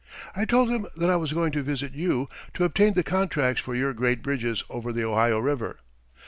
"I 0.35 0.45
told 0.45 0.71
him 0.71 0.87
that 0.97 1.11
I 1.11 1.15
was 1.15 1.31
going 1.31 1.51
to 1.51 1.61
visit 1.61 1.93
you 1.93 2.27
to 2.55 2.63
obtain 2.63 2.93
the 2.95 3.03
contracts 3.03 3.61
for 3.61 3.75
your 3.75 3.93
great 3.93 4.23
bridges 4.23 4.63
over 4.67 4.91
the 4.91 5.03
Ohio 5.05 5.37
River. 5.37 5.77